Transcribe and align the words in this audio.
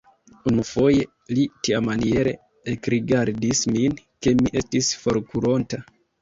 Unufoje 0.51 1.03
li 1.37 1.43
tiamaniere 1.67 2.33
ekrigardis 2.73 3.61
min, 3.77 3.99
ke 4.23 4.35
mi 4.41 4.55
estis 4.63 4.91
forkuronta. 5.05 5.83